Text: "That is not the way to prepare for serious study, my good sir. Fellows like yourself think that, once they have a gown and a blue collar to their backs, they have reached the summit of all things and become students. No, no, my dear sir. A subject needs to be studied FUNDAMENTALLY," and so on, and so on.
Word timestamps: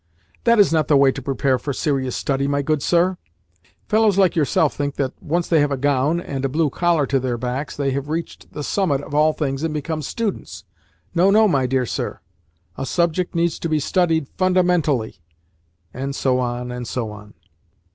"That 0.45 0.57
is 0.57 0.73
not 0.73 0.87
the 0.87 0.97
way 0.97 1.11
to 1.11 1.21
prepare 1.21 1.59
for 1.59 1.73
serious 1.73 2.15
study, 2.15 2.47
my 2.47 2.63
good 2.63 2.81
sir. 2.81 3.19
Fellows 3.87 4.17
like 4.17 4.35
yourself 4.35 4.73
think 4.73 4.95
that, 4.95 5.13
once 5.21 5.47
they 5.47 5.59
have 5.59 5.69
a 5.71 5.77
gown 5.77 6.19
and 6.19 6.43
a 6.43 6.49
blue 6.49 6.71
collar 6.71 7.05
to 7.05 7.19
their 7.19 7.37
backs, 7.37 7.77
they 7.77 7.91
have 7.91 8.09
reached 8.09 8.51
the 8.51 8.63
summit 8.63 9.01
of 9.01 9.13
all 9.13 9.31
things 9.31 9.61
and 9.61 9.75
become 9.75 10.01
students. 10.01 10.63
No, 11.13 11.29
no, 11.29 11.47
my 11.47 11.67
dear 11.67 11.85
sir. 11.85 12.19
A 12.79 12.85
subject 12.87 13.35
needs 13.35 13.59
to 13.59 13.69
be 13.69 13.79
studied 13.79 14.27
FUNDAMENTALLY," 14.39 15.19
and 15.93 16.15
so 16.15 16.39
on, 16.39 16.71
and 16.71 16.87
so 16.87 17.11
on. 17.11 17.35